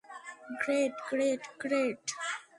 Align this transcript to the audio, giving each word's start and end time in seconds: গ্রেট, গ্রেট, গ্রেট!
গ্রেট, 0.61 0.93
গ্রেট, 1.09 1.41
গ্রেট! 1.61 2.03